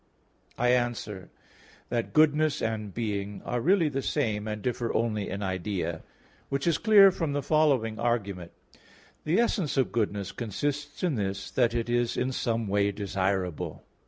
[0.57, 1.29] I answer
[1.89, 6.01] that, Goodness and being are really the same, and differ only in idea;
[6.49, 8.51] which is clear from the following argument.
[9.25, 13.83] The essence of goodness consists in this, that it is in some way desirable.